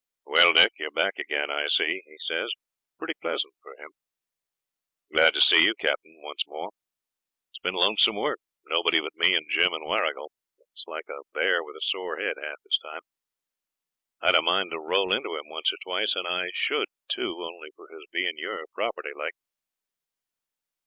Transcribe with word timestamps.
'Well, 0.25 0.53
Dick, 0.53 0.71
you're 0.79 0.89
back 0.89 1.13
agin, 1.19 1.51
I 1.51 1.67
see,' 1.67 2.01
he 2.07 2.17
says, 2.17 2.51
pretty 2.97 3.13
pleasant 3.21 3.53
for 3.61 3.75
him. 3.77 3.91
'Glad 5.13 5.35
to 5.35 5.41
see 5.41 5.63
you, 5.63 5.75
Captain, 5.77 6.19
once 6.23 6.47
more. 6.47 6.71
It's 7.51 7.59
been 7.59 7.75
lonesome 7.75 8.15
work 8.15 8.39
nobody 8.65 8.99
but 8.99 9.13
me 9.15 9.35
and 9.35 9.45
Jim 9.47 9.73
and 9.73 9.85
Warrigal, 9.85 10.31
that's 10.57 10.85
like 10.87 11.05
a 11.07 11.21
bear 11.35 11.63
with 11.63 11.75
a 11.75 11.81
sore 11.83 12.17
head 12.19 12.37
half 12.43 12.57
his 12.63 12.79
time. 12.83 13.01
I'd 14.21 14.33
a 14.33 14.41
mind 14.41 14.71
to 14.71 14.79
roll 14.79 15.13
into 15.13 15.35
him 15.37 15.47
once 15.49 15.71
or 15.71 15.77
twice, 15.83 16.15
and 16.15 16.25
I 16.27 16.49
should 16.51 16.87
too 17.07 17.35
only 17.43 17.69
for 17.75 17.87
his 17.89 18.07
being 18.11 18.39
your 18.39 18.65
property 18.73 19.11
like.' 19.15 19.35